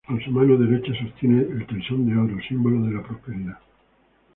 [0.09, 3.59] En su mano derecha sostiene el Toisón de Oro, símbolo de la prosperidad.